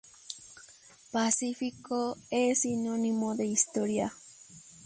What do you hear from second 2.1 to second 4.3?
es sinónimo de historia.